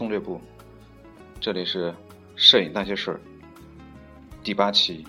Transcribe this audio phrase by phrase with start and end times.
[0.00, 0.40] 攻，略部，
[1.42, 1.94] 这里是
[2.34, 3.20] 摄影那些事儿
[4.42, 5.04] 第八期。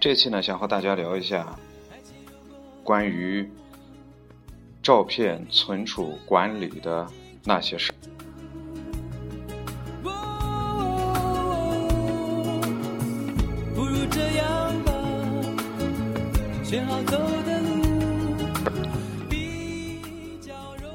[0.00, 1.54] 这期呢，想和大家聊一下
[2.82, 3.46] 关于
[4.82, 7.06] 照片存储管理的
[7.44, 7.92] 那些事。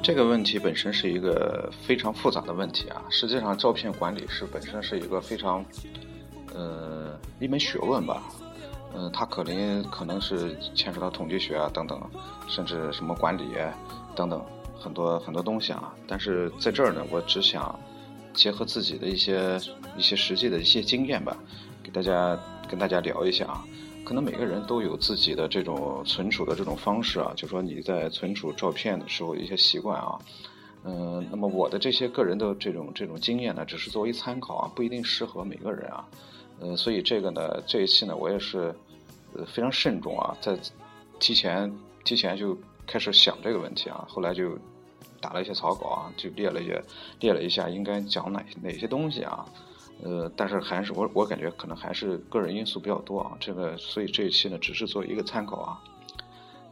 [0.03, 3.01] 这个问题本身是一个非常复杂的问题啊。
[3.09, 5.63] 实际上，照片管理是本身是一个非常，
[6.53, 8.21] 呃，一门学问吧。
[8.95, 11.99] 嗯、它可能可能是牵扯到统计学啊等等，
[12.49, 13.45] 甚至什么管理
[14.13, 14.43] 等等
[14.77, 15.93] 很多很多东西啊。
[16.05, 17.79] 但是在这儿呢，我只想
[18.33, 19.57] 结合自己的一些
[19.97, 21.35] 一些实际的一些经验吧，
[21.81, 22.37] 给大家
[22.69, 23.63] 跟大家聊一下啊。
[24.05, 30.19] 可能每个人都有自己的这种存储的这种方式啊，就说你在存储照片的时候一些习惯啊，
[30.83, 36.05] 嗯、那么我的这些个人的这种这种经验呢，只是作为参考啊，不一定适合每个人啊，
[36.59, 38.75] 呃，所以这个呢，这一期呢，我也是
[39.33, 40.57] 呃非常慎重啊，在
[41.19, 44.57] 提前提前就开始想这个问题啊，后来就
[45.21, 46.83] 打了一些草稿啊，就列了一些
[47.21, 49.45] 列了一下应该讲哪哪些东西啊，
[50.03, 55.81] 呃，但是还是我我感觉可能还是个人因素比较多啊，这个所以这一期呢只是做一个参考啊。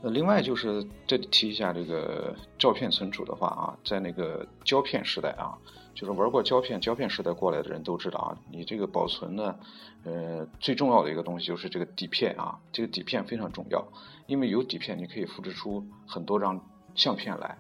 [0.02, 5.56] 呃，另外就是这里提一下这个照片存储的话啊，在那个胶片时代啊，
[5.94, 9.56] 就是玩过胶片胶片时代过来的人都知道啊，你这个保存呢，
[10.04, 13.88] 呃，最重要的一个东西就是这个底片啊，这个底片非常重要，
[14.26, 16.60] 因为有底片你可以复制出很多张
[16.96, 17.56] 相片来，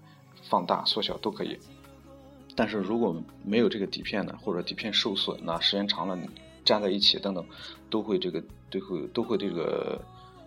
[0.50, 1.60] 放大缩小都可以。
[2.56, 6.18] 但是如果没有这个底片呢，或者底片受损呐、时间长了
[6.66, 7.46] 粘在一起等等，
[7.90, 10.00] 都会这个都会都会这个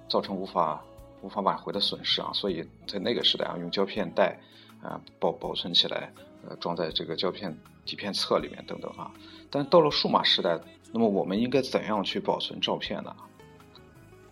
[0.08, 0.82] 造成无法
[1.22, 2.30] 无法挽回的损失啊。
[2.34, 4.38] 所以在那个时代啊，用胶片袋
[4.82, 6.12] 啊保保存起来，
[6.46, 9.10] 呃，装在这个胶片底片册里面等等啊。
[9.50, 10.60] 但到了数码时代，
[10.92, 13.14] 那么我们应该怎样去保存照片呢？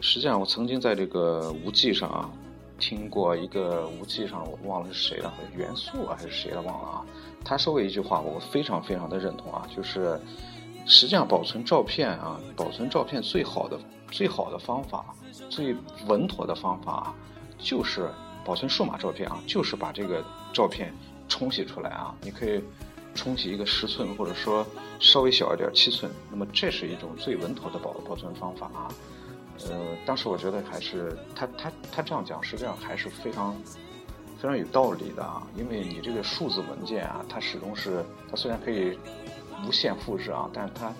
[0.00, 2.30] 实际上，我曾经在这个无记上啊，
[2.78, 7.06] 听过一个无记上，我忘了是谁了，元素啊还是谁了，忘了啊。
[7.44, 10.20] 他说过一句话，我非常非常的认同啊，就是
[10.86, 13.78] 实际上保存照片啊，保存照片最好的
[14.10, 15.04] 最好的方法，
[15.48, 15.74] 最
[16.06, 17.14] 稳妥的方法啊，
[17.58, 18.08] 就是
[18.44, 20.92] 保存数码照片啊，就是把这个照片
[21.28, 22.62] 冲洗出来啊，你可以
[23.14, 24.66] 冲洗一个十寸，或者说
[24.98, 28.88] 稍微小一点七寸，那么这是一种最稳妥的保保存方法啊。
[29.68, 29.76] 呃，
[30.06, 33.54] 当时我觉得还是他他他这样讲，实际上还是非常
[34.42, 38.98] 非常有道理的啊，因为你这个数字文件啊，它始终是它虽然可以
[39.64, 40.92] 无限复制啊，但是它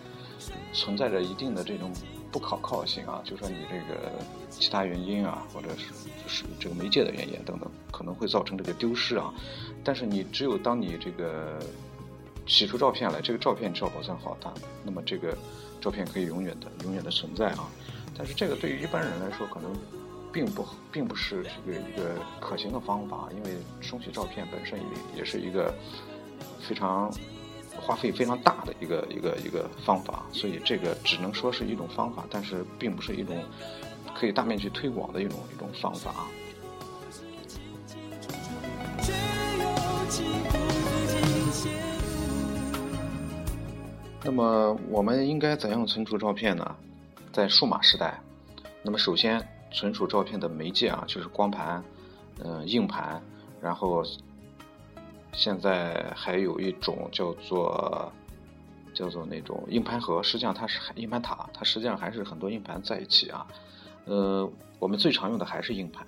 [0.72, 1.90] 存在着一定的这种
[2.30, 4.12] 不可靠性啊，就说你这个
[4.48, 5.92] 其他原因啊，或者是
[6.22, 9.34] 就是这个媒介的原因等等，可能会造成这个丢失啊。
[9.82, 11.58] 但是你只有当你这个
[12.46, 14.54] 洗出照片来，这个照片只要保存好它，
[14.84, 15.36] 那么这个
[15.80, 17.68] 照片可以永远的永远的存在啊。
[18.16, 19.74] 但是这个对于一般人来说，可能
[20.32, 25.74] 并不并不是这个一个可行的方法，因为冲洗照片本身也也是一个
[26.60, 27.12] 非常
[27.80, 33.36] 花费非常大的一个一个一个方法，所以这个只能说是一种方法，但是并不是一种
[34.14, 36.26] 可以大面积推广的一种一种方法。
[44.24, 46.76] 那么我们应该怎样存储照片呢？
[47.32, 48.20] 在数码时代，
[48.82, 51.82] 那么首先存储照片的媒介啊，就是光盘、
[52.44, 53.22] 嗯、硬盘，
[53.60, 54.04] 然后
[55.32, 58.12] 现在还有一种叫做
[58.92, 63.46] 叫做那种硬盘盒，实际上它是硬盘塔，它实际上还是很多硬盘在一起啊。
[64.04, 66.06] 呃，我们最常用的还是硬盘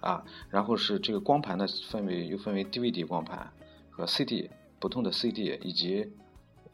[0.00, 3.50] 啊，然后是这个光盘呢，分为又分为 DVD 光盘
[3.90, 4.48] 和 CD
[4.78, 6.08] 普通的 CD 以及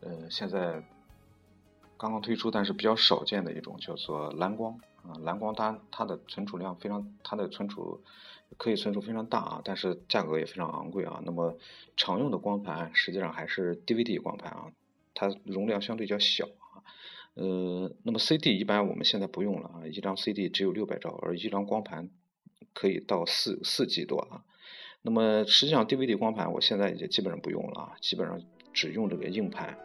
[0.00, 0.82] 呃现在
[2.02, 8.02] 刚刚推出但是比较少见的一种叫做蓝光啊，蓝光它它的存储量非常，它的存储
[8.56, 11.22] 可以存储非常大啊，但是价格也非常昂贵啊。
[11.24, 11.56] 那么
[11.96, 14.72] 常用的光盘实际上还是 DVD 光盘啊，
[15.14, 16.82] 它容量相对较小啊。
[17.34, 22.10] 呃，那么 CD 一般我们现在不用了啊，一张 CD 只有六百兆，而一张光盘
[22.74, 24.42] 可以到四四 G 多啊。
[25.02, 29.78] 那么实际上 DVD 光盘我现在也基本上不用了啊，基本上只用这个硬盘。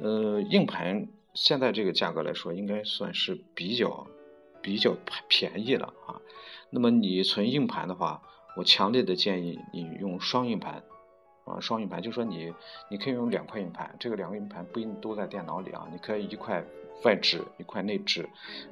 [0.00, 4.06] 呃，硬盘现在这个价格来说，应该算是比较
[4.62, 4.96] 比较
[5.28, 6.20] 便宜了啊。
[6.70, 8.22] 那么你存硬盘的话，
[8.56, 10.84] 我强烈的建议你用双硬盘
[11.44, 12.52] 啊，双硬盘就说你
[12.90, 16.64] 你可以用两块硬盘，这个两个硬盘不一定都在电脑里啊，你可以一块
[17.04, 18.28] 外置一块内置，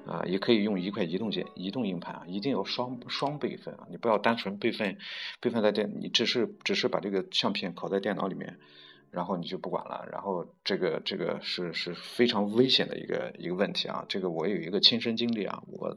[0.06, 4.98] 啊，也可以用一块移动键移动硬盘啊，一定要双双备份啊，你不要单纯备份
[5.40, 8.58] 备份在电，你只是只是把这个相片拷在电脑里面，
[9.16, 15.96] 然后你就不管了，然后这个这个是是非常危险的一个一个问题啊，这个我有一个亲身经历啊，我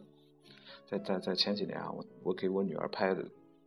[0.88, 3.26] 在在在前几年啊，我我给我女儿拍的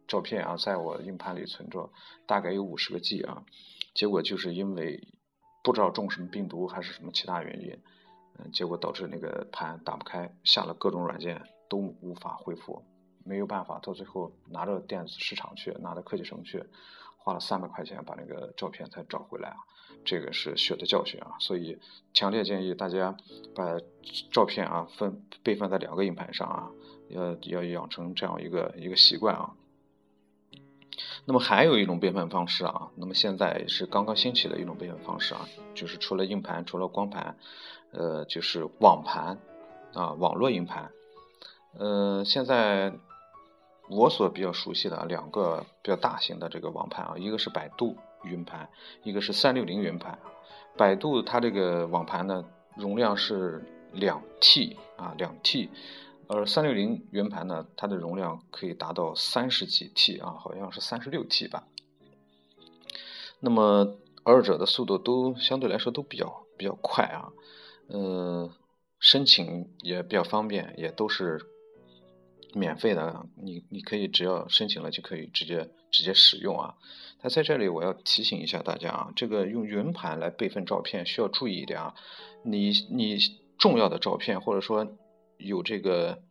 [0.08, 1.90] 照片啊，在我硬盘里存着
[2.26, 3.44] 大概有五十个 G 啊，
[3.94, 5.06] 结果就是因为
[5.62, 7.78] 不知道中什么病毒还是什么其他原因。
[8.38, 12.82] 嗯，结果导致那个盘打不开，下了各种软件都无法恢复，
[13.22, 16.64] 没有办法，到最后拿着电子市场去，拿着科技城去，
[17.22, 19.56] 花了三百块钱把那个照片才找回来啊，
[20.04, 21.78] 这个是血的教训啊，所以
[22.12, 23.16] 强烈建议大家
[23.54, 23.78] 把
[24.32, 26.70] 照片啊分备份在两个硬盘上啊，
[27.08, 29.54] 要要养成这样一个一个习惯啊。
[31.24, 37.36] 那么还有一种备份方式啊，那么现在是刚刚兴起的一种备份方式啊，就是除了硬盘，除了光盘，
[37.92, 39.38] 呃，就是网盘
[39.94, 40.90] 啊，网络硬盘。
[41.78, 42.92] 呃，现在
[43.94, 48.70] 我所比较熟悉的两个比较大型的这个网盘啊，一个是百度云盘，
[49.02, 50.18] 一个是三六零云盘。
[50.78, 52.44] 百度它这个网盘呢，
[52.74, 53.62] 容量是
[53.92, 55.68] 两 T 啊，两 T。
[56.28, 61.64] 而三六零云盘呢，它的容量可以达到三十几 T 啊，好像是三十六 T 吧。
[63.40, 67.32] 那么二者的速度都相对来说都比较比较快啊，
[67.88, 68.50] 嗯，
[68.98, 71.44] 申请也比较方便，也都是
[72.54, 76.74] 免费的，你你可以只要申请了就可以直接直接使用啊。
[77.22, 81.94] 那在这里我要提醒一下大家啊，这个用云盘来备份照片需要注意一点啊，
[82.44, 83.18] 你你
[83.58, 84.86] 重要的照片或者说。
[85.38, 86.22] 有这个，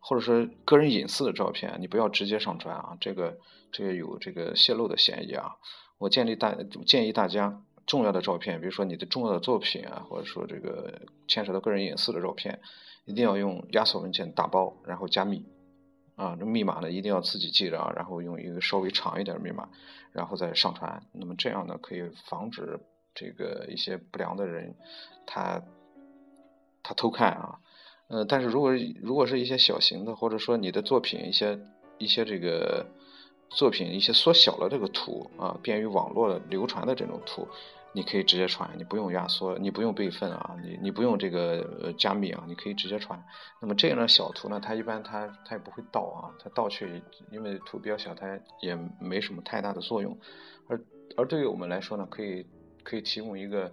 [0.00, 3.38] 或者说个人隐私的照片，你不要直接上传啊，这个
[3.70, 5.52] 这个有这个泄露的嫌疑啊。
[5.96, 12.60] 我建议大建议大家，重要的照片，比如说你的重要的作品啊，或者说这个牵扯到个人隐私的照片，
[13.04, 15.44] 一定要用压缩文件打包，然后加密
[16.16, 16.36] 啊。
[16.38, 19.68] 这密码呢一定要自己记着啊，然后用一个稍微长一点的密码，
[20.12, 21.02] 然后再上传。
[21.12, 22.78] 那么这样呢，可以防止
[23.14, 24.74] 这个一些不良的人
[25.26, 25.62] 他
[26.82, 27.58] 他偷看啊。
[28.08, 31.60] 呃，但是如果如果是一些小型的，或者说你的作品一些
[31.98, 32.86] 一些这个
[33.50, 37.46] 作品一些缩小了这个图啊，便于网络流传的这种图，
[37.92, 43.22] 你可以直接传，你不用压缩，你不用备份啊，你你不用这个加密啊，你可以直接传。
[43.60, 50.16] 那么这样的小图呢，它一般它它也不会盗啊，它盗去，因为图比较小，它也没什么太大的作用。
[50.68, 50.80] 而
[51.16, 52.46] 而对于我们来说呢，可以
[52.82, 53.72] 可以提供一个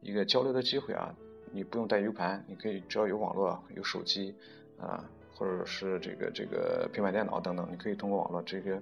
[0.00, 1.14] 一个交流的机会啊。
[1.50, 4.34] 你不用带 U 盘，你可以只要有网络、有手机，
[4.78, 5.02] 啊，
[5.34, 8.78] 或者是这个这个平板电脑等等，你可以通过网络，这些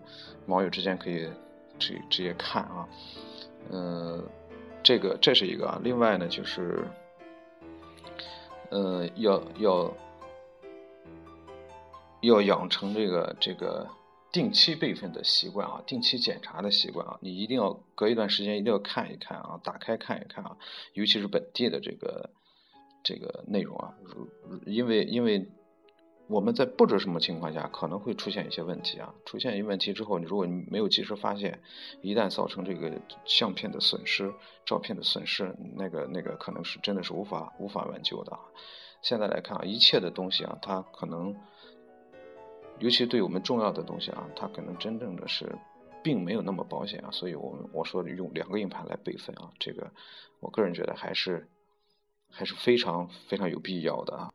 [0.46, 1.30] 网友之间可以
[1.78, 2.88] 直直接看啊，
[3.70, 4.20] 嗯，
[4.86, 5.80] 这个这是一个啊。
[5.82, 6.86] 另外呢，就是，
[8.70, 9.92] 呃，要要
[12.22, 13.88] 要养成这个这个
[14.30, 20.56] 定期备份的习惯啊，定期检查的习惯啊，你一定要隔一段时间一定要看一看啊，打开看一看啊，
[20.92, 22.30] 尤其是本地的这个。
[23.08, 24.26] 这个内容啊，如
[24.66, 25.48] 因为因为
[26.28, 31.60] 我们在不知什么情况下可能会出现一些问题啊，出现一问题之后，你如果你没有及时发现，
[32.02, 32.92] 一旦造成这个
[33.24, 34.32] 相片的损失、
[34.64, 38.38] 照片的损失，那个那个可能是真的是无法无法挽救的。
[39.02, 41.36] 现在来看啊，一切的东西啊，它可能，
[42.80, 45.56] 尤其对我们重要的东西啊，它可能真正的是
[46.02, 49.92] 并没有那么保险啊，所以我们我说用两个硬盘来备份啊，这个
[50.40, 51.48] 我个人觉得还是。
[52.28, 54.32] 还是非常非常有必要的啊。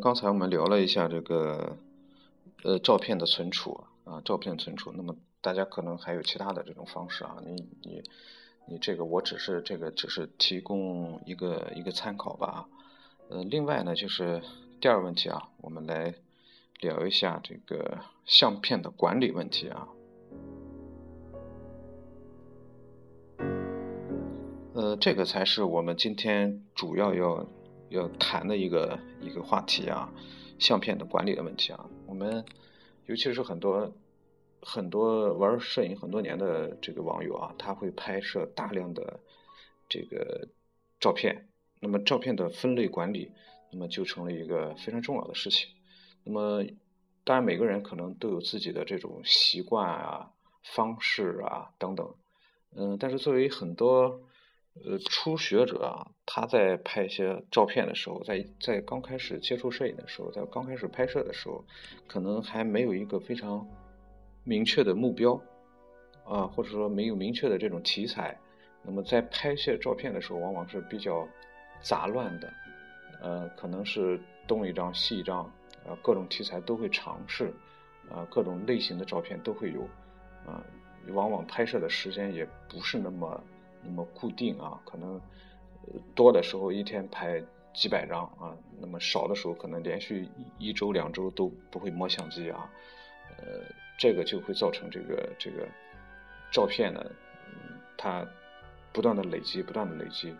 [0.00, 1.76] 刚才我们聊了一下这个
[2.62, 4.92] 呃照片的存储啊，照片存储。
[4.92, 8.02] 那么大家可能还有其他的这种方式啊，你你
[8.66, 12.68] 你这个我只是这个只是提供一个一个参考吧。
[13.28, 14.42] 呃，另外呢就是。
[14.78, 16.14] 第二个问题啊，我们来
[16.80, 19.88] 聊一下这个相片的管理问题啊。
[24.74, 27.46] 呃，这个才是我们今天主要要
[27.88, 30.12] 要谈的一个一个话题啊，
[30.58, 31.88] 相片的管理的问题啊。
[32.06, 32.44] 我们
[33.06, 33.92] 尤其是很多
[34.62, 39.20] 很多玩摄影很多年的这个网友啊，他会拍摄大量的
[39.88, 40.48] 这个
[41.00, 41.48] 照片，
[41.80, 43.32] 那么照片的分类管理。
[43.72, 45.68] 那么就成了一个非常重要的事情。
[46.22, 46.64] 那么，
[47.24, 50.30] 当然每个人可能都有自己的这种习惯啊、
[50.62, 52.14] 方式啊等等。
[52.76, 54.22] 嗯，但是作为很多
[54.84, 61.64] 呃，初学者啊，他在拍一些照片的时候，在在刚开始接触摄影的时候，在刚开始拍摄的时候，
[62.06, 63.66] 可能还没有一个非常
[64.44, 65.40] 明确的目标
[66.24, 68.38] 啊，或者说没有明确的这种题材。
[68.82, 71.26] 那么在拍摄照片的时候，往往是比较
[71.80, 72.52] 杂乱的，
[73.22, 75.50] 呃，可能是东一张西一张，
[75.86, 77.52] 呃，各种题材都会尝试，
[78.10, 79.82] 啊，各种类型的照片都会有，
[80.46, 80.62] 啊，
[81.14, 83.42] 往往拍摄的时间也不是那么。
[83.86, 85.20] 那么固定啊，可能
[86.14, 90.28] 多的时候一天拍几百张啊，那么少的时候可能连续
[90.58, 92.70] 一周两周都不会摸相机啊，
[93.38, 93.44] 呃，
[93.98, 95.68] 这个就会造成这个这个
[96.50, 97.04] 照片呢，
[97.96, 98.26] 它
[98.92, 100.34] 不断的累积，不断的累积，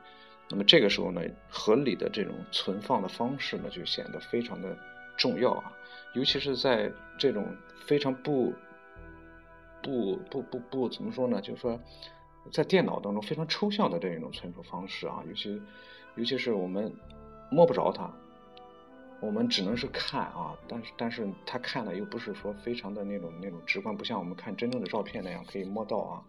[0.51, 4.77] 那么这个时候呢，合理的这种存放的方式呢，就显得非常的
[5.17, 5.73] 重要啊，
[6.15, 7.47] 尤其是在这种
[7.87, 8.53] 非常不
[9.83, 11.79] 不不不不怎么说呢，就是说。
[12.53, 15.61] 在电脑当中非常抽象的这样一种存储方式啊，尤其
[16.17, 16.93] 尤其是我们
[17.51, 18.11] 摸不着它，
[19.21, 26.23] 我们只能是看啊，但是但是他看的又不是说非常的那种那种直观，不像我们看真正的照片那样可以摸到啊。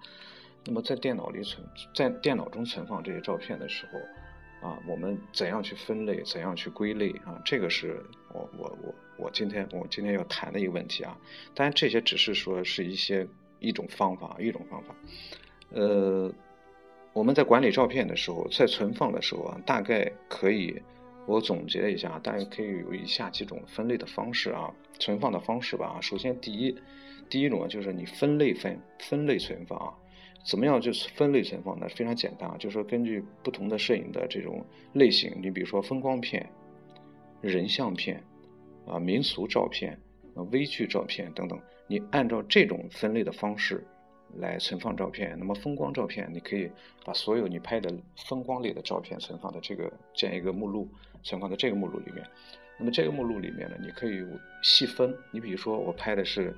[0.66, 7.42] 那么在电脑里存，在电脑中存放这些照片的时候啊，我们怎样去分类，怎样去归类啊？
[7.46, 11.18] 这个是我我我我今天我今天要谈的一个问题啊。
[11.56, 13.26] 当然这些只是说是一些
[13.60, 14.94] 一种方法，一种方法。
[15.72, 16.32] 呃，
[17.14, 20.82] 我们在管理照片的时候，在存放的时候啊，大概可以，
[21.26, 25.98] 我总结一下，大概可以有以下几种分类的方式啊，存放的方式吧。
[26.02, 26.74] 首先，第一，
[27.30, 29.94] 第一种就是你分类分分类存放啊，
[30.46, 31.88] 怎么样就分类存放呢？
[31.90, 36.50] 非常简单啊，就是说根据不同的摄影的这种类型，你比如说风光片、
[37.42, 38.24] 人像片
[38.86, 40.00] 啊、民俗照片、
[40.52, 43.86] 微距照片等等，你按照这种分类的方式。
[44.36, 46.70] 来存放照片，那么风光照片，你可以
[47.04, 47.92] 把所有你拍的
[48.28, 50.88] 风光类的照片存放在这个建一个目录，
[51.24, 52.24] 存放在这个目录里面。
[52.78, 54.24] 那么这个目录里面呢，你可以
[54.62, 55.16] 细分。
[55.32, 56.56] 你比如说我拍的是，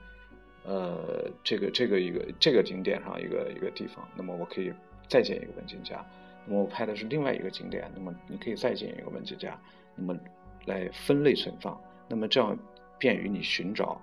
[0.66, 4.74] 呃，这个这个一个这个景点上一个一个地方，那么我可以
[5.08, 6.06] 再建一个文件夹。
[6.46, 9.58] 那么我拍的是另外一个景点，那么你可以再建一个文件夹，
[9.96, 10.18] 那么
[10.66, 11.80] 来分类存放。
[12.10, 12.58] 那么这样
[12.98, 14.02] 便于你寻找，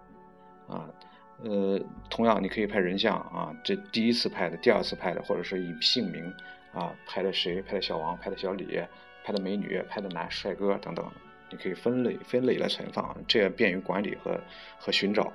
[0.69, 0.89] 啊。
[1.45, 6.33] 呃，同样你可以拍人像啊，这第一次拍的、第二次拍的，或者是以姓名
[6.73, 8.81] 啊拍的谁，拍的小王，拍的小李，
[9.23, 11.05] 拍的美女，拍的男帅哥等等，
[11.51, 14.41] 你可以分类分类来存放，这样便于管理和
[14.79, 15.33] 和寻找。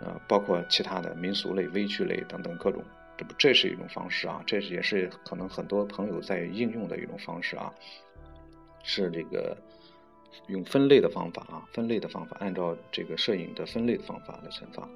[0.00, 2.82] 呃，包括其他的民俗类、微距类等等各种，
[3.16, 7.72] 这不这是一种方式啊，这也是可能很多朋友在应用的一种方式啊，
[8.82, 9.56] 是这个
[10.48, 14.88] 用分类的方法啊，分类的方法，按照这个摄影的分类的方法来存放。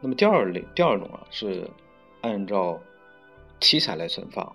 [0.00, 1.68] 那么第二类，第二种啊，是
[2.20, 2.78] 按照
[3.58, 4.54] 题材来存放，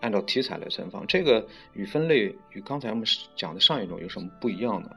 [0.00, 1.06] 按照题材来存放。
[1.06, 3.04] 这个与分类与刚才我们
[3.34, 4.90] 讲的上一种有什么不一样呢？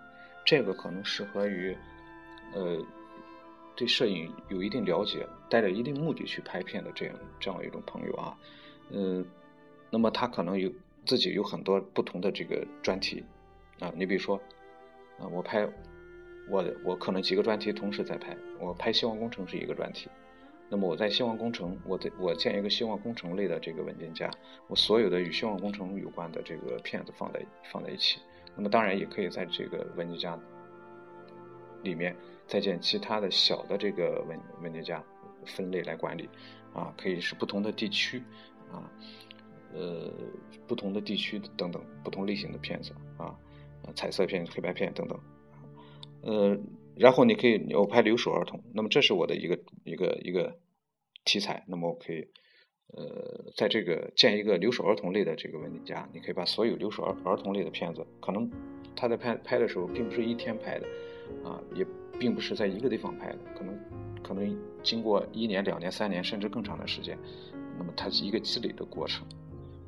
[0.45, 1.73] 这个可能适合于
[2.53, 2.77] 呃
[3.77, 8.37] 对摄影有一定了解、带着一定目的去拍片的这样这样一种朋友啊。
[8.89, 9.25] 嗯，
[9.89, 10.69] 那么他可能有
[11.05, 13.23] 自己有很多不同的这个专题
[13.79, 13.89] 啊。
[13.95, 14.35] 你比如说
[15.17, 15.65] 啊，我拍。
[16.49, 20.09] 我我可能几个专题同时在拍，我拍希望工程是一个专题，
[20.69, 24.29] 那么我在希望工程，我在我建一个希望工程类的这个文件夹，
[24.67, 28.19] 我所有的与希望工程有关的这个片子放在放在一起，
[28.55, 30.39] 那么当然也可以在这个文件夹
[31.81, 35.03] 里面再建其他的小的这个文文件夹
[35.45, 36.29] 分类来管理，
[36.73, 38.21] 啊，可以是不同的地区，
[38.71, 38.83] 啊，
[39.73, 40.11] 呃，
[40.67, 43.33] 不同的地区等等不同类型的片子啊，
[43.95, 45.17] 彩色片、黑白片等等。
[46.23, 46.57] 呃，
[46.95, 50.57] 然后你可以我拍留守儿童，那么这是我的一个一个一个
[51.25, 52.25] 题材，那么我可以
[52.87, 58.49] 呃在这个建一个留守儿童类的这个文件夹，你可以把所有留守儿儿童类的片子，可能
[58.95, 60.87] 他在拍拍的时候并不是一天拍的，
[61.43, 61.85] 啊，也
[62.17, 63.77] 并不是在一个地方拍的，可能
[64.23, 67.17] 可能经过一年、两年、三年甚至更长的时间，
[67.77, 69.27] 那么它是一个积累的过程。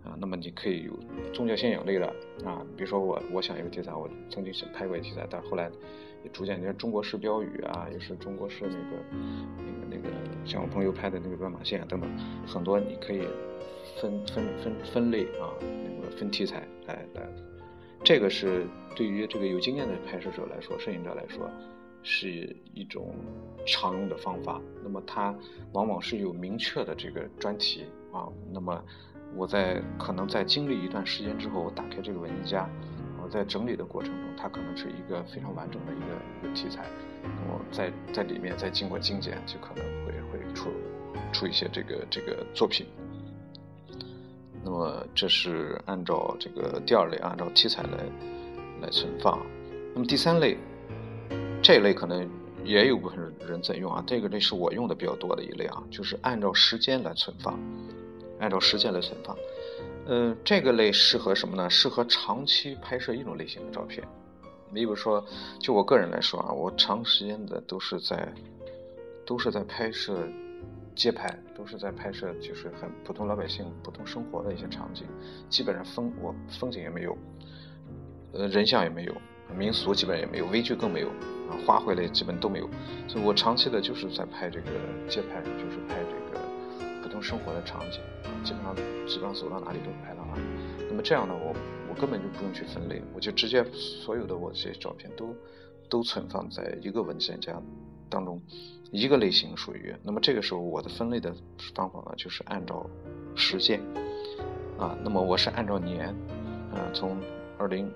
[0.06, 0.94] 啊，那么你可以有
[1.34, 2.06] 宗教信仰类的
[2.46, 5.70] 啊，比如说我我想一个题材，我曾经想拍过一个题材，但后来
[6.24, 9.04] 也逐渐，你看中国式标语啊，也是中国式那个
[9.90, 10.10] 那个那个，
[10.46, 12.08] 像我朋友拍的那个斑马线啊等等，
[12.46, 13.22] 很多你可以
[14.00, 17.28] 分分分分类啊，那个分题材来来，
[18.04, 21.50] 这个是对于这个有经验的拍摄者来说，摄影者来说
[22.04, 23.16] 是一种
[23.66, 24.62] 常用的方法。
[24.84, 25.36] 那么它
[25.74, 28.84] 往往是有明确的这个专题啊，那么。
[29.36, 32.70] 我在可能在经历一段时间之后，我打开这个文件夹，
[33.22, 36.06] 我在整理的过程中，它可能是一个非常完整的一个
[36.42, 36.86] 一个题材。
[37.48, 40.70] 我在在里面再经过精简，就可能会会出
[41.34, 42.86] 出一些这个这个作品。
[44.64, 47.90] 那么这是按照这个第二类，按照题材来
[48.82, 49.40] 来存放。
[49.94, 50.58] 那么第三类，
[51.62, 52.28] 这一类可能
[52.64, 57.60] 也有部分人在用啊，这个类是我用的比较多的一类啊，就是按照时间来存放，
[58.46, 59.36] 按照时间来存放。
[60.06, 61.68] 呃，这个类适合什么呢？
[61.68, 64.08] 适合长期拍摄一种类型的照片。
[64.70, 65.26] 你比如说，
[65.60, 68.32] 就我个人来说啊，我长时间的都是在
[69.26, 70.28] 都是在拍摄
[70.96, 75.08] 街拍，都是在拍摄就是很普通老百姓普通生活的一些场景，
[75.50, 77.18] 基本上风我风景也没有，
[78.34, 79.16] 呃，人像也没有，
[79.58, 81.08] 民俗基本也没有，微距更没有
[81.50, 82.70] 啊，花卉类基本都没有，
[83.08, 84.70] 所以我长期的就是在拍这个
[85.10, 86.45] 街拍，就是拍这个
[87.22, 88.76] 生活的场景啊，基本上
[89.08, 90.42] 基本上走到哪里都拍到哪里。
[90.88, 91.56] 那么这样呢，我
[91.90, 95.36] 我根本就不用去分类，我就直接所有的我这些照片都
[95.90, 97.60] 都存放在一个文件夹
[98.10, 98.42] 当中，
[98.92, 99.96] 一个类型属于。
[100.04, 101.34] 那么这个时候我的分类的
[101.74, 102.88] 方法呢，就是按照
[103.36, 103.82] 时间
[104.78, 106.08] 啊，那么我是按照年，
[106.72, 107.18] 啊，从
[107.58, 107.92] 二零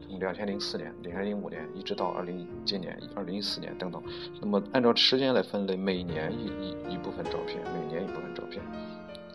[0.00, 4.02] 从两千零四年、两千零五年一直到二零今年二零一四年等等，
[4.40, 8.62] 那么按照时间来分类，每年一一一部分照片，每年一部分照片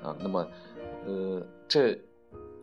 [0.04, 0.48] 啊，那么
[1.06, 2.00] 呃这。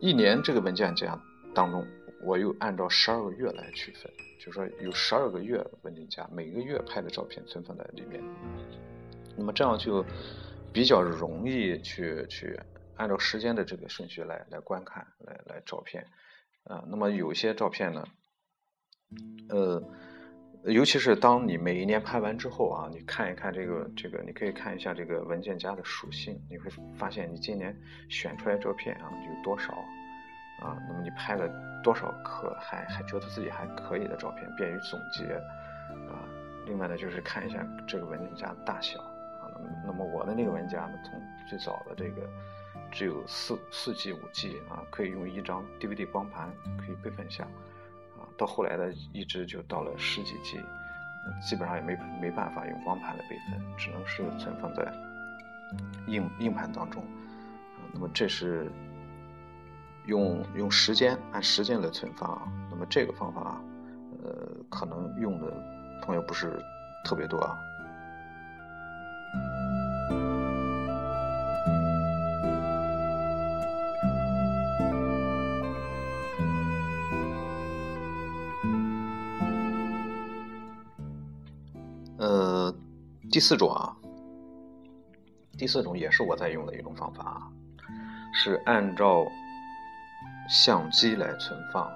[0.03, 1.15] 一年这个文件夹
[1.53, 1.85] 当中，
[2.23, 8.19] 我又按照十二个月来区分，就是说有十二个月文件夹，每个月拍的照片存放在里面。
[9.37, 10.03] 那么这样就
[10.73, 12.59] 比较容易去去
[12.95, 16.03] 按照时间的这个顺序来来观看，来来照片。
[16.65, 18.03] 啊，那么有些照片呢，
[19.49, 19.83] 呃，
[20.65, 27.75] 尤其是当你每一年拍完之后啊，你看一看这个这个，你可以看一下这个文件夹的属性，你会发现你今年
[28.09, 29.73] 选出来照片啊有多少
[30.61, 31.49] 啊，那么你拍了
[31.83, 35.33] 多少可还还觉得自己还可以的照片，便于总结
[36.07, 36.21] 啊。
[36.67, 42.21] 另外呢，就是看一下这个文件夹的大小啊，那么那么我的那个文件夹呢，从最早的这个
[42.91, 47.43] 只有四四 G 五 G 啊，可以用一张 DVD 光盘可以备份下。
[47.43, 50.59] 啊到后来的一直就到了十几 G，
[51.41, 54.91] 基本上也没没办法用光盘来备份，只能是存放在
[56.07, 57.03] 硬硬盘当中。
[57.93, 58.71] 那么这是
[60.05, 62.51] 用用时间按时间来存放。
[62.69, 63.61] 那么这个方法，
[64.23, 65.53] 呃，可能用的
[66.01, 66.59] 朋友不是
[67.05, 67.59] 特别多啊。
[83.31, 83.95] 第四种啊，
[85.57, 87.47] 第四种也是我在用的一种方法啊，
[88.33, 89.25] 是按照
[90.49, 91.89] 相机来存放。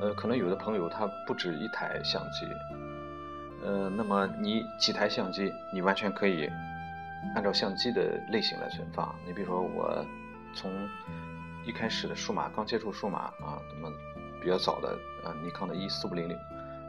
[0.00, 2.46] 呃，可能有的朋友他不止一台相机，
[3.62, 6.48] 呃，那么你几台相机，你完全可以
[7.34, 9.14] 按照相机的类型来存放。
[9.26, 10.02] 你比如说我
[10.54, 10.72] 从
[11.66, 13.94] 一开始的数码刚接触数码啊，那么
[14.40, 16.38] 比较早的啊，尼康的一四五零零，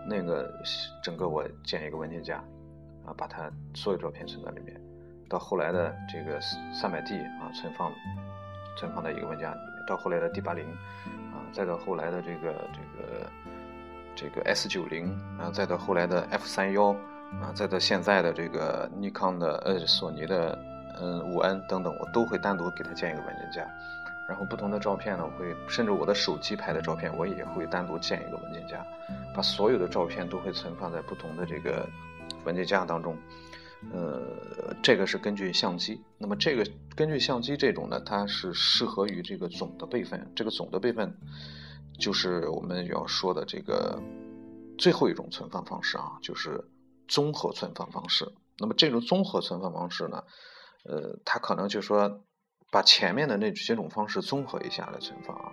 [0.07, 0.49] 那个
[1.03, 2.41] 整个我建一个文件夹。
[3.09, 4.79] 啊，把它所有照片存在里面，
[5.27, 6.39] 到后来的这个
[6.71, 7.91] 三百 D 啊，存放
[8.77, 10.63] 存放在一个文件夹里面，到后来的 D 八零
[11.33, 13.31] 啊，再到后来的这个这个
[14.15, 16.91] 这个 S 九零啊，再到后来的 F 三幺
[17.41, 20.57] 啊，再到现在的这个尼康的呃索尼的
[21.01, 23.67] 嗯五 N 等等，我都会单独给它建一个文件夹。
[24.27, 28.85] 然后不同的照片呢，我会甚至我的手机拍的照片，我也会单独建一个文件夹，
[29.33, 31.87] 把所有的照片都会存放在不同的这个。
[32.45, 33.17] 文件夹当中，
[33.93, 36.01] 呃，这个是根据相机。
[36.17, 40.31] 那么这个根据相机这种呢，它是适合于这个总的备份。
[40.35, 41.15] 这个总的备份
[41.97, 44.01] 就是我们要说的这个
[44.77, 46.69] 最后一种存放方式啊，就是
[47.07, 48.29] 综合存放方式。
[48.57, 50.23] 那么这种综合存放方式呢，
[50.83, 52.21] 呃，它可能就说
[52.71, 55.51] 把前面的那几种方式综合一下来存放啊。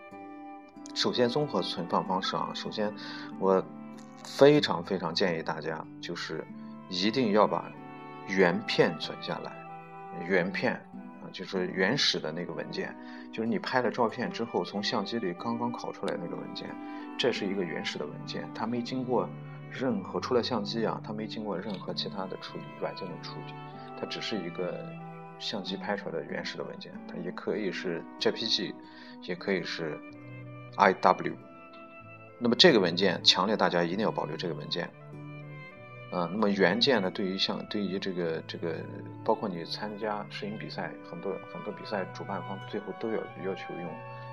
[0.95, 2.93] 首先，综合存放方式啊，首先
[3.39, 3.65] 我
[4.25, 6.45] 非常非常建议大家就是。
[6.89, 7.71] 一定要把
[8.29, 9.53] 原片存下来，
[10.27, 10.75] 原片
[11.23, 12.95] 啊，就是原始的那个文件，
[13.33, 16.69] 就是你拍了照片之后，从相机里刚刚拷出来那个文件，
[17.19, 19.29] 这是一个原始的文件，它没经过
[19.71, 23.55] 任何除了相机啊，它没经过任何其他的处理软件的处理，
[24.01, 24.85] 它只是一个
[25.39, 28.73] 相机拍出来的原始的文件，它也可以是 JPG，
[29.23, 29.99] 也可以是
[30.77, 31.35] IW，
[32.39, 34.89] 那么这个文件，强烈大家一定要保留这个文件。
[36.13, 37.11] 啊，那么原件呢？
[37.11, 38.77] 对于像对于这个这个，
[39.25, 43.91] 包括你参加摄影比赛，很多很多比赛主办方最后都要要求用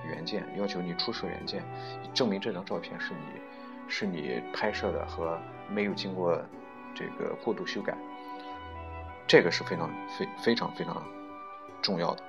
[0.07, 1.63] 原件，要求你出示原件，
[2.13, 3.41] 证明这张照片是你
[3.89, 6.39] 是你拍摄的和没有经过
[6.93, 7.97] 这个过度修改，
[9.27, 11.03] 这个是非常非非常非常
[11.81, 12.23] 重要的。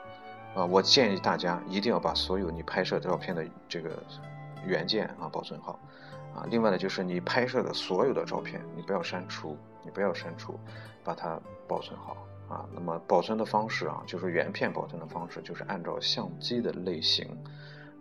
[0.54, 4.02] 啊，我建议大家一定要把所有你拍摄照片的这个
[4.66, 5.78] 原件啊保存好。
[6.34, 10.58] 啊，另外呢，就是你拍摄的所有的照片，你不要删除，你不要删除，
[11.04, 12.16] 把它保存好
[12.48, 12.66] 啊。
[12.74, 17.24] 那么保存的方式啊，就是原片保存的方式，就是按照相机的类型，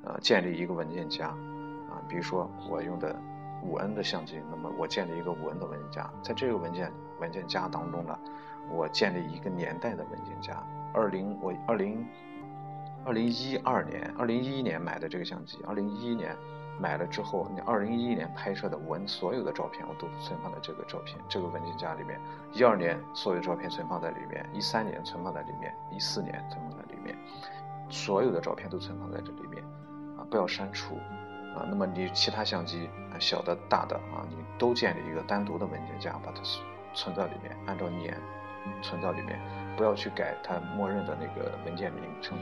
[0.03, 2.01] 呃，建立一个文件夹啊。
[2.09, 3.15] 比如说我用的
[3.61, 8.17] 五 N 的相机，那么我建立一个五 N 的文件夹，在这个文件文件夹当中呢，
[8.71, 10.61] 我建立一个年代的文件夹。
[10.91, 12.03] 二零我二零
[13.05, 16.35] 二零一二年，二零一一年买的这个相机，二零一一年。
[16.79, 22.19] 买了之后，你二零一一年拍摄的文所有的照片，我都存放在这个照片这个文件夹里面。
[22.51, 27.17] 一二年所有照片存放在里面，一三年存放在里面，一四年存放在里面，
[27.89, 29.63] 所有的照片都存放在这里面，
[30.17, 30.95] 啊，不要删除，
[31.55, 36.41] 啊，那么你其他相机啊，小的、大的啊，你都建立一个单独的文件夹，把它
[36.93, 38.17] 存在里面，按照年
[38.81, 39.39] 存到里面，
[39.77, 42.37] 不要去改它默认的那个文件名称。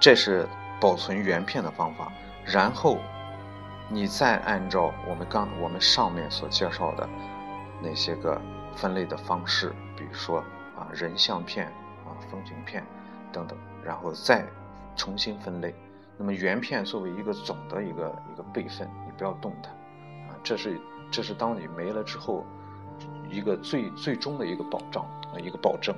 [0.00, 0.46] 这是
[0.80, 2.12] 保存原片的方法。
[2.50, 2.96] 然后，
[3.90, 7.06] 你再按照我们刚我们上面所介绍的
[7.82, 8.40] 那些个
[8.74, 10.38] 分类的方式，比如说
[10.74, 11.66] 啊人像片
[12.06, 12.82] 啊风景片
[13.30, 14.46] 等等，然后再
[14.96, 15.74] 重新分类。
[16.16, 19.68] 那么原片作为一个总的一个一个备份，你不要动它
[20.32, 20.80] 啊，这是
[21.10, 22.46] 这是当你没了之后
[23.30, 25.94] 一个最最终的一个保障啊一个保证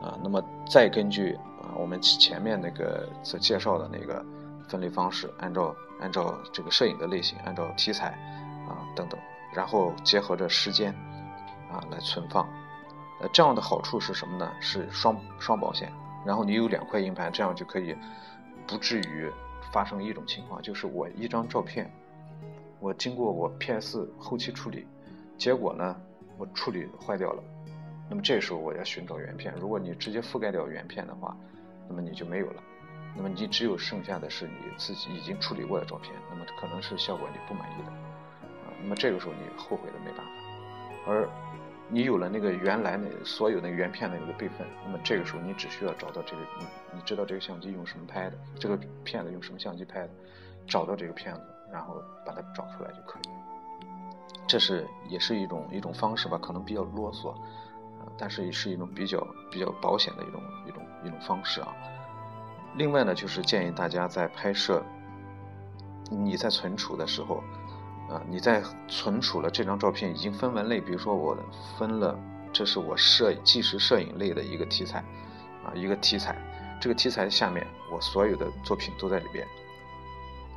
[0.00, 0.18] 啊。
[0.22, 4.24] 那么再根据啊我们前面那个所介绍的那个。
[4.70, 8.12] 分类方式，按照按照这个摄影的类型，按照题材
[8.68, 9.18] 啊等等，
[9.52, 10.94] 然后结合着时间
[11.70, 12.48] 啊来存放。
[13.20, 14.50] 呃，这样的好处是什么呢？
[14.60, 15.92] 是双双保险。
[16.24, 17.96] 然后你有两块硬盘，这样就可以
[18.66, 19.30] 不至于
[19.72, 21.90] 发生一种情况，就是我一张照片，
[22.78, 24.86] 我经过我 PS 后期处理，
[25.36, 25.96] 结果呢
[26.38, 27.42] 我处理坏掉了。
[28.08, 29.54] 那么这时候我要寻找原片。
[29.60, 31.36] 如果你直接覆盖掉原片的话，
[31.88, 32.62] 那么你就没有了。
[33.16, 40.32] 那么你只有剩下的是你自己已经处理过的照片，那么可能是效果你不满意的，啊，那么这个时候你后悔的没办法。
[41.06, 41.28] 而
[41.88, 50.10] 你有了那个原来那所有那个原片的那个备份，那么这个时候你只需要找到这个，你你知道这个相机用什么拍的，这个片子用什么相机拍的，
[50.68, 51.42] 找到这个片子，
[51.72, 53.28] 然后把它找出来就可以。
[54.46, 61.74] 这是也是一种一种方式吧，可能比较啰嗦，啊，但是也是一种比较比较保险的一种一种一种方式啊。
[62.76, 64.82] 另外呢，就是建议大家在拍摄、
[66.10, 67.42] 你在存储的时候，
[68.08, 71.36] 啊，你在存储了这张照片已经分完类，比如说我
[71.76, 72.18] 分了，
[72.52, 74.98] 这是我摄纪实摄影类的一个题材，
[75.64, 76.36] 啊，一个题材，
[76.80, 79.46] 这个题材下面我所有的作品都在里边，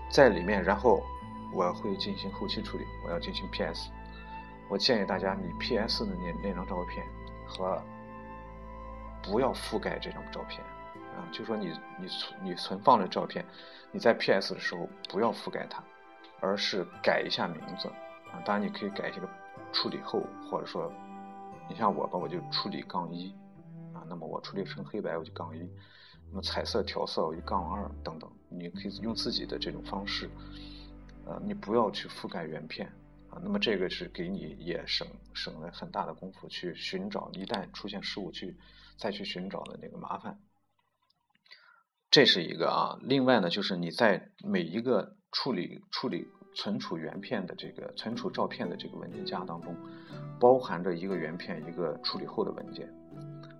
[0.09, 1.03] 在里面，然后
[1.51, 3.89] 我会进行后期处理，我要进行 PS，
[4.69, 7.05] 我建议大家你 PS 的那那张照片
[7.45, 7.81] 和
[9.21, 10.63] 不要覆盖这张照片。
[11.15, 13.45] 啊，就说你你存你存放的照片，
[13.91, 15.83] 你在 PS 的时候不要覆盖它，
[16.39, 17.87] 而是改一下名字
[18.31, 18.41] 啊。
[18.45, 19.29] 当然你可以改一个
[19.71, 20.91] 处理后，或者说，
[21.69, 23.33] 你像我吧，我就处理杠一
[23.93, 24.03] 啊。
[24.07, 25.59] 那么我处理成黑白我就杠一，
[26.29, 28.31] 那么彩色调色我就杠二等等。
[28.49, 30.29] 你可以用自己的这种方式，
[31.25, 32.87] 呃，你不要去覆盖原片
[33.29, 33.39] 啊。
[33.41, 38.55] 那么这个是给你也省省了很大的功夫去寻找，一旦出现失误去
[38.97, 40.39] 再去寻找的那个麻烦。
[42.13, 49.75] 这是一个啊，另外呢，就是你在每一个处理处理存储原片的这个存储照片的这个文件夹当中，
[50.39, 52.87] 包含着一个原片，一个处理后的文件。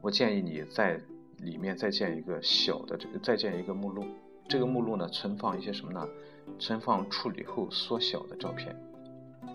[0.04, 1.02] 我建议你在
[1.38, 4.06] 里面再建一个小的这个，再建一个目录。
[4.48, 6.08] 这个目录呢，存放一些什么呢？
[6.60, 8.76] 存放处理后缩小的照片。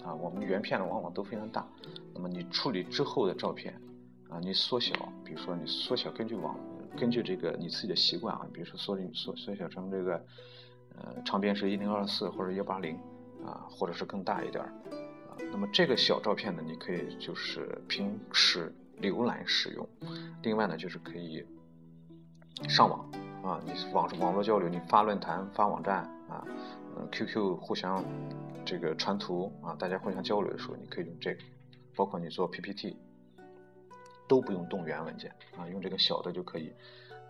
[0.03, 1.65] 啊，我们原片呢往往都非常大，
[2.13, 3.81] 那么你处理之后的照片，
[4.29, 4.93] 啊，你缩小，
[5.25, 6.59] 比如说你缩小，根据网。
[6.99, 10.25] 根据这个你自己的习惯啊，比如说缩进缩缩小成这个，
[10.97, 12.97] 呃，长边是一零二四或者幺八零
[13.45, 14.69] 啊，或者是更大一点儿
[15.31, 15.39] 啊。
[15.53, 19.89] 那么这个小照片呢，你可以就是平时浏览使用。
[20.43, 21.45] 另外呢，就是可以
[22.69, 23.09] 上网
[23.45, 26.45] 啊，你网网络交流，你发论坛、发网站啊，
[26.97, 28.05] 嗯，QQ 互相
[28.65, 31.41] 这个传图啊，大家互相交流的时候，你可以用这个，
[31.95, 32.97] 包括你做 PPT。
[34.29, 36.71] 都不用动原文件啊，用这个小的就可以，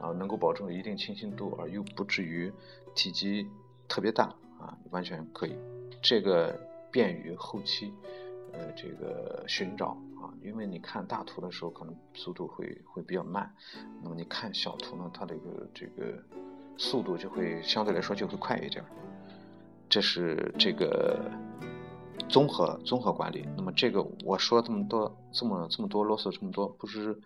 [0.01, 2.53] 啊，能够保证一定清晰度，而又不至于
[2.95, 3.49] 体积
[3.87, 4.25] 特别大
[4.59, 5.55] 啊，完全可以。
[6.03, 6.59] 这个
[6.91, 7.93] 便于后期，
[8.53, 13.55] 呃，这个寻找啊，因为你看大图的时候可能速度会会比较慢，
[14.03, 16.23] 那么你看小图呢，它这个这个
[16.77, 18.85] 速度就会相对来说就会快一点。
[19.89, 21.31] 这是这个。
[22.29, 27.19] 综合综合管理，那么这个我说这么多这么这么多啰嗦这么多，不知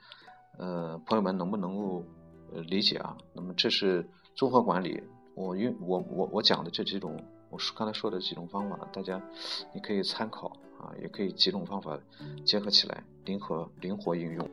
[0.59, 2.05] 呃朋友们能不能够
[2.53, 3.17] 呃理解啊。
[3.35, 5.03] 那么这是综合管理，
[5.35, 9.21] 我用我我我讲的这几种，我刚才说的几种方法，大家
[9.75, 11.99] 你可以参考啊，也可以几种方法
[12.45, 14.49] 结合起来，灵活灵活应用。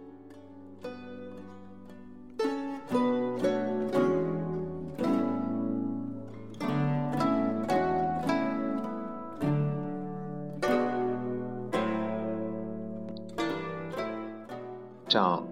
[15.09, 15.43] 这样，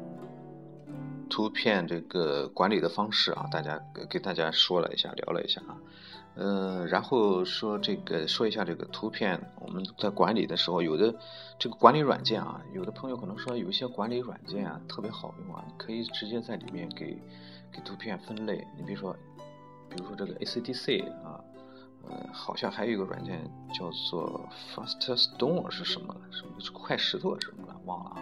[1.32, 5.76] 图片这个管理的方式啊，大家给大家说了一下，聊了一下啊，
[6.36, 11.12] 呃，然后说这个说一下这个图片，我们在管理的时候，有的
[11.58, 17.20] 这个管理软件啊，有的朋友可能说有一些管理软件啊特别好用啊，你可以直接在里面给
[17.72, 18.64] 给图片分类。
[18.78, 19.16] 你比如说，
[19.90, 21.42] 比如说这个 ACDC 啊，
[22.08, 23.44] 呃，好像还有一个软件
[23.74, 26.22] 叫做 FastStone 是什么了？
[26.32, 28.22] 什么是快石头什么的，忘了啊。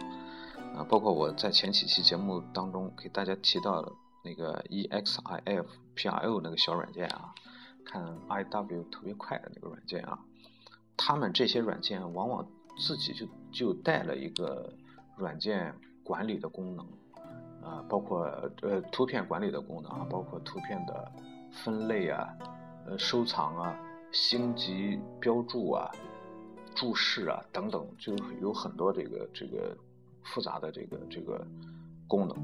[0.76, 3.92] 啊，包括我在前几期节目当中给大家提到的
[4.24, 7.34] 那个 EXIF PRO 那个小软件啊，
[7.86, 10.20] 看 IW 特别快的那个软件啊，
[10.98, 12.46] 他们这些软件往往
[12.78, 14.74] 自己就就带了一个
[15.16, 16.86] 软件管理的功能
[17.64, 18.26] 啊，包括
[18.62, 21.10] 呃图片管理的功能啊，包括图片的
[21.64, 22.28] 分类啊、
[22.86, 23.80] 呃收藏啊、
[24.12, 25.90] 星级标注啊、
[26.76, 29.74] 注释啊等等，就有很多这个这个。
[30.26, 31.46] 复杂的这个这个
[32.08, 32.36] 功能，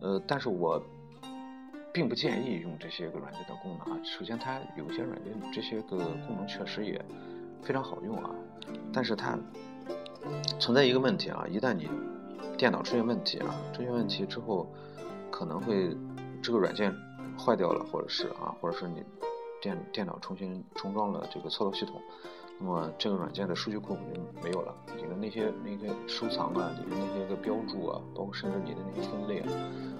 [0.00, 0.82] 呃，但是我
[1.92, 4.00] 并不建议用这些个软件的功能啊。
[4.04, 5.96] 首先，它有些软件这些个
[6.26, 7.02] 功能确实也
[7.62, 8.30] 非常好用啊，
[8.92, 9.38] 但是它
[10.58, 11.88] 存在一个问题啊，一旦你
[12.56, 14.66] 电脑出现问题啊，出现问题之后，
[15.30, 15.96] 可能会
[16.42, 16.92] 这个软件
[17.38, 19.02] 坏掉了，或者是啊，或者是你
[19.62, 22.00] 电电脑重新重装了这个操作系统。
[22.60, 29.48] 那么这个软件的数据库就没有了，你的那些那些收藏啊，你的那些个标注啊，包括甚至你的那些分类啊，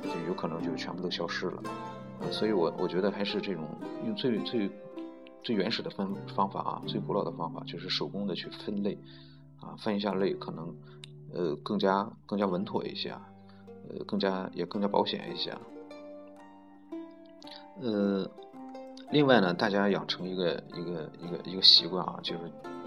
[0.02, 1.62] 就有可能就全部都消失了。
[2.20, 3.64] 啊，所以我我觉得还是这种
[4.04, 4.68] 用最最
[5.42, 8.98] 最原始的分方法啊，最古老的方法就是手工的去分类，
[9.60, 10.74] 啊，分一下类可能
[11.32, 13.10] 呃更加更加稳妥一些，
[13.88, 15.56] 呃更加也更加保险一些，
[17.80, 18.28] 呃。
[19.10, 22.40] 另外呢，大家养成一个一个一个一个习惯啊，就是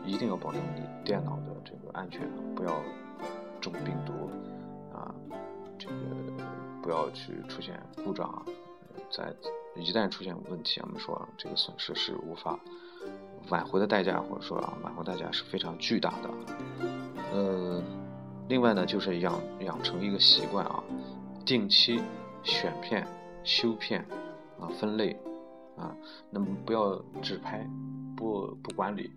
[0.06, 2.22] 一定要保证你电脑的这个安全，
[2.56, 2.80] 不要
[3.60, 4.30] 中病毒
[4.96, 5.14] 啊，
[5.80, 5.94] 这个
[6.82, 8.46] 不要去出现故障啊。
[9.10, 9.34] 在
[9.76, 12.58] 一旦出现问题，我们说这个损失是无法
[13.50, 16.30] 挽回的代价，或者说啊，挽回代价是非常巨大的。
[17.34, 17.84] 呃，
[18.48, 20.84] 另外呢，就是养养成一个习惯啊，
[21.46, 22.00] 定期
[22.44, 23.06] 选片、
[23.44, 24.06] 修片
[24.60, 25.20] 啊、分类。
[25.78, 25.96] 啊，
[26.30, 27.68] 那么不要只拍，
[28.16, 29.12] 不不管理，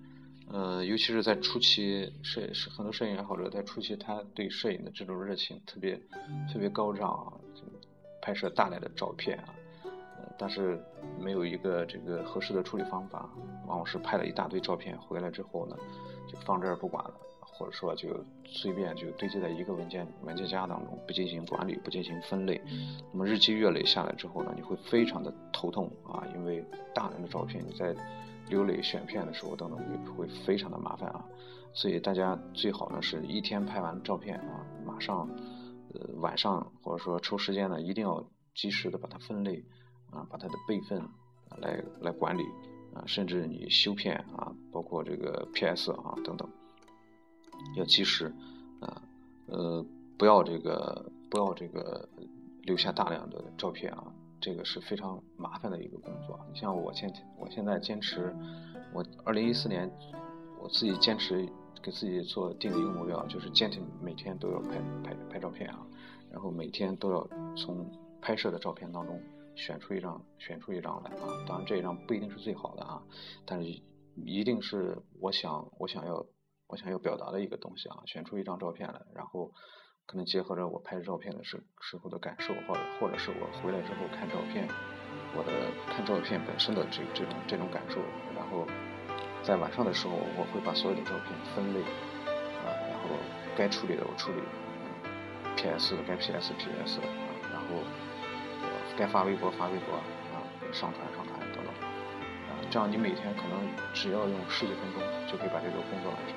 [0.50, 6.00] 呃，尤其是在初期，摄是很多摄影爱好者在初期，他对摄影的这种热情特别
[6.52, 7.32] 特别高涨啊，
[8.22, 10.82] 拍摄大量的照片啊，呃，但是
[11.20, 13.28] 没有一个这个合适的处理方法，
[13.66, 15.76] 往往是拍了一大堆照片回来之后呢，
[16.26, 17.14] 就放这儿不管了。
[17.56, 18.08] 或者说就
[18.44, 22.60] 随便就堆积在一个文件文件夹当中，不进行管理，不进行分类，
[23.12, 27.94] 那么日积月累下来之后呢，你会非常的头痛啊，因为大量的照片你在
[28.48, 31.24] 流泪选片的时候等等也会非常的麻烦啊，
[31.72, 35.28] 所以大家最好呢是一天拍完照片啊，马上
[35.92, 38.22] 呃晚上或者说抽时间呢一定要
[38.54, 39.64] 及时的把它分类
[40.10, 41.08] 啊，把它的备份啊
[41.58, 42.42] 来来管理
[42.94, 46.48] 啊，甚至你修片啊，包括这个 PS 啊等等。
[47.76, 48.32] 要及时，
[48.80, 49.02] 啊，
[49.46, 49.84] 呃，
[50.16, 52.08] 不要这个，不要这个
[52.62, 56.38] 留下大量的照片啊，这个是非常麻烦的一个工作。
[56.52, 58.34] 你像我现我现在坚持，
[58.92, 59.90] 我二零一四年
[60.60, 61.48] 我自己坚持
[61.82, 65.84] 给自己做定的一个目标，就是坚持每天都要拍拍拍照片啊，
[66.30, 69.20] 然后每天都要从拍摄的照片当中
[69.56, 71.26] 选出一张选出一张来啊。
[71.46, 73.02] 当然这一张不一定是最好的啊，
[73.44, 73.80] 但是
[74.24, 76.24] 一定是我想我想要。
[76.74, 79.52] 我想要表达的一个东西啊，选出一张照片来，然后
[80.06, 84.66] 可能结合着我拍照片的时时候的感受，或者或者是我回来之后看照片，
[85.38, 88.00] 我的看照片本身的这这种这种感受，
[88.34, 88.66] 然后
[89.40, 91.80] 在晚上的时候，我会把所有的照片分类
[92.66, 93.14] 啊，然后
[93.54, 94.42] 该处理的我处理
[95.54, 97.06] ，PS 该 PS PS 啊，
[97.52, 97.86] 然后
[98.98, 99.94] 该发微博发微博
[100.34, 101.70] 啊，上传上传等等
[102.50, 103.62] 啊，这样你每天可能
[103.94, 106.34] 只要用十几分钟就可以把这个工作完成。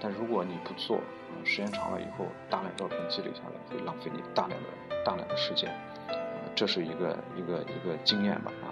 [0.00, 4.68] 但如果你不做，嗯，时间长了以后，大量照片积累下来，会浪费你大量的
[5.04, 5.70] 大量的时间，
[6.08, 6.16] 呃，
[6.54, 8.68] 这是一个一个一个经验吧，啊，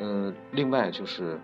[0.00, 1.38] 呃，另外就是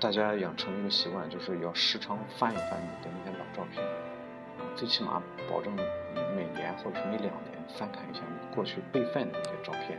[0.00, 5.82] 大家养成一个习惯，就是要时常翻一翻你的那些老照片，啊，最起码保证你
[6.36, 9.98] 每年或者是每两年翻看一下你过去备份的那些照片，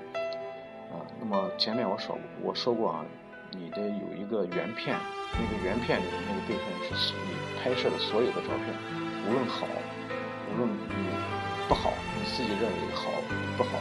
[0.91, 3.06] 啊，那么前面我说我说过啊，
[3.51, 4.95] 你的有一个原片，
[5.33, 6.65] 那个原片里的那个备份
[6.97, 8.73] 是你拍摄的所有的照片，
[9.27, 9.67] 无论好，
[10.53, 11.09] 无论你
[11.67, 13.09] 不好，你自己认为好
[13.57, 13.79] 不好，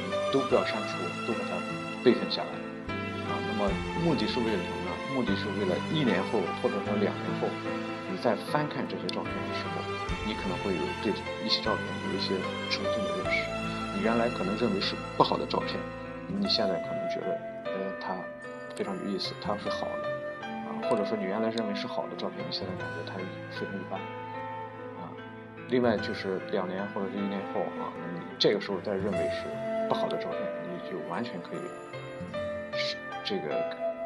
[0.00, 0.96] 你都不要删除，
[1.26, 1.56] 都把它
[2.04, 2.50] 备份下来
[3.28, 3.36] 啊。
[3.48, 3.70] 那么
[4.04, 4.90] 目的是为了什么呢？
[5.14, 7.48] 目的是为了一年后或者说两年后，
[8.10, 9.84] 你再翻看这些照片的时候，
[10.24, 11.12] 你可能会有对
[11.44, 12.32] 一些照片有一些
[12.70, 13.44] 重新的认识。
[13.94, 15.76] 你原来可能认为是不好的照片，
[16.28, 18.16] 你现在可能觉得，呃，它
[18.82, 20.10] 非常有意思，它是好的，
[20.42, 23.14] 啊，或者说你原来认为是好的照片，你现在感觉它
[23.54, 23.94] 非常一般，
[24.98, 25.06] 啊。
[25.68, 29.46] 另外就是两年或者是一年后啊，那你这个时候再认为是
[29.88, 31.62] 不好的照片，你就完全可以
[32.76, 33.54] 是这个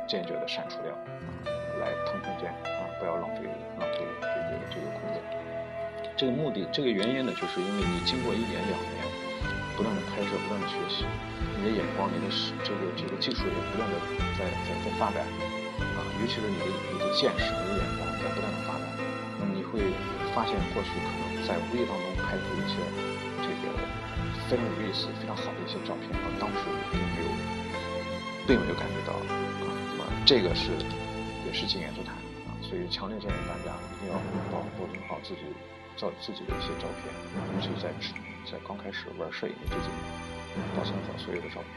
[0.06, 1.48] 坚决的删除掉，啊，
[1.80, 3.48] 来腾空间啊，不要浪费
[3.80, 5.22] 浪费这个这个空间。
[6.18, 9.25] 这个目的，这个原因呢，就是因为你经过一年两年
[9.76, 11.04] 不断的拍摄，不断的学习，
[11.60, 12.26] 你的眼光，你的
[12.64, 13.94] 这个这个技术也不断的
[14.34, 15.20] 在在在发展，
[15.94, 18.88] 啊，尤其是你的你的见识，你的眼光在不断的发展，
[19.36, 19.84] 那么你会
[20.32, 22.80] 发现过去可能在无意当中拍出一些
[23.44, 23.76] 这个
[24.48, 26.08] 非常有意思、非常好的一些照片，
[26.40, 27.28] 当时并没有
[28.48, 30.72] 并没有感觉到，啊，那么这个是
[31.44, 32.16] 也是经验之谈
[32.48, 34.16] 啊，所以强烈建议大家一定要
[34.48, 35.52] 保保存好自己
[36.00, 37.12] 照自己的一些照片，
[37.52, 37.92] 尤其在
[38.50, 40.00] 在刚开始玩摄影的这几年，
[40.74, 41.70] 保存好所有的照片。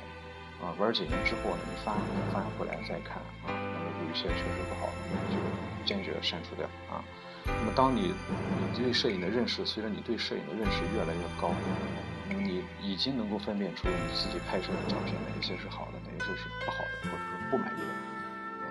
[0.61, 1.95] 啊，玩几年之后呢，你翻
[2.33, 5.39] 翻回来再看啊，那么有一些确实不好，那么就
[5.87, 6.99] 坚决删除掉啊。
[7.47, 8.13] 那么当你
[8.59, 11.55] 你对摄影的认识，随着你对摄影的认识越来越高，
[12.27, 17.87] 那么你已经能够分辨出你自己拍摄的照片哪一些是好的，哪一些是不好的，或者是不满意的。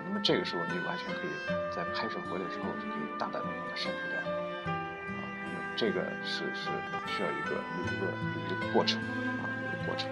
[0.07, 1.33] 那么这个时候你完全可以
[1.75, 4.18] 在拍摄回来之后就可以大胆的把它删除掉。
[5.79, 6.69] 这个是是
[7.07, 10.09] 需要一个有一个有一个过程啊，有一个过程。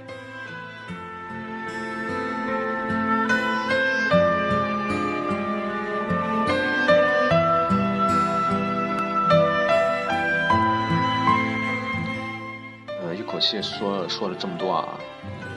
[13.02, 14.98] 呃，一口气说说了这么多啊，
[15.42, 15.48] 呃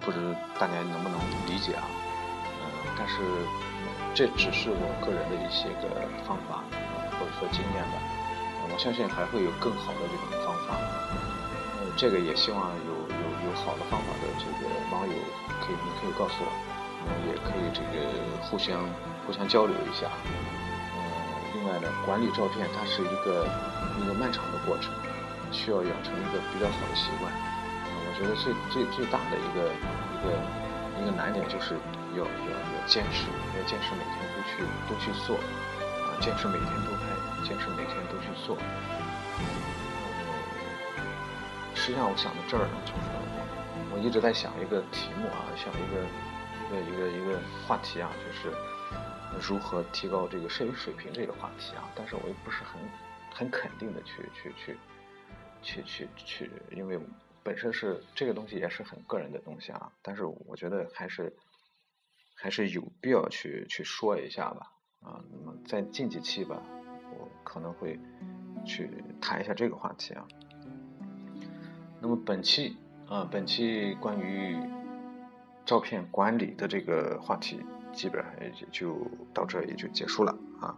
[0.00, 0.18] 不知
[0.58, 1.84] 大家能不能理解啊？
[1.84, 2.66] 呃，
[2.98, 3.14] 但是
[4.12, 5.88] 这只是我个人的一些个
[6.26, 6.64] 方法，
[7.12, 8.19] 或者说经验吧。
[8.80, 10.72] 相信还会有更好的这种方法。
[11.76, 15.12] 呃，这个也希望有有有好的方法的这个网友
[15.60, 16.48] 可以你可以告诉我，
[17.28, 18.08] 也可以这个
[18.40, 18.80] 互相
[19.26, 20.08] 互相交流一下。
[20.96, 20.98] 呃，
[21.52, 23.44] 另外呢，管理照片它是一个
[24.00, 24.88] 一个漫长的过程，
[25.52, 27.28] 需要养成一个比较好的习惯。
[27.84, 30.32] 我觉得最最最大的一个一个
[30.96, 31.76] 一个难点就是
[32.16, 36.96] 要要要坚持，要坚持每天都去都去做，啊，坚持每天都
[37.44, 38.56] 坚持每天都去做。
[41.74, 42.98] 实际上我想到这儿呢，就是
[43.92, 46.04] 我一直在想一个题目啊，想一个
[46.66, 48.54] 一个一个一个话题啊，就是
[49.40, 52.80] 如何提高这个摄影水平这个话题啊，但是我又不是很
[53.32, 54.78] 很肯定的去去去
[55.62, 57.00] 去去去，因为
[57.42, 61.34] 本身是这个东西也是很个人的东西啊，但是我觉得还是
[62.36, 64.66] 还是有必要去去说一下吧，
[65.00, 66.62] 啊，那么在近几期吧，
[67.44, 67.98] 可能会
[68.64, 70.26] 去谈一下这个话题啊。
[72.00, 72.76] 那么本期
[73.08, 74.58] 啊，本期关于
[75.64, 78.96] 照片管理的这个话题，基本上也就
[79.34, 80.76] 到这也就结束了啊。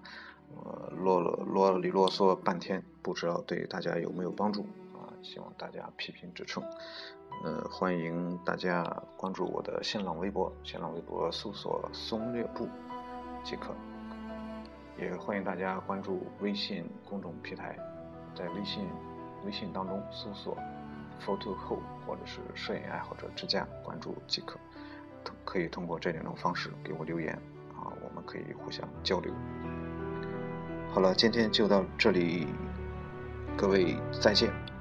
[0.54, 5.08] 我啰啰啰里啰嗦半天，不知道对大家有没有帮助啊？
[5.22, 6.62] 希望大家批评指正。
[7.44, 12.68] 呃，欢迎大家关注我的新浪微博，新浪微博搜索“松略部”
[13.42, 13.74] 即可。
[14.98, 17.76] 也欢迎大家关注微信公众平台，
[18.34, 18.86] 在微信
[19.44, 20.56] 微信当中搜索
[21.20, 24.58] “photo hole” 或者是“摄影爱好者之家”，关注即可。
[25.24, 27.32] 通可以通过这两种方式给我留言
[27.74, 29.32] 啊，我们可以互相交流。
[30.92, 32.46] 好了，今天就到这里，
[33.56, 34.71] 各位再见。